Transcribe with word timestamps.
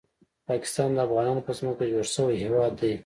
پاکستان 0.49 0.89
د 0.93 0.97
افغانانو 1.07 1.45
په 1.47 1.51
ځمکه 1.57 1.83
جوړ 1.91 2.05
شوی 2.15 2.35
هیواد 2.43 2.73
دی 2.81 2.93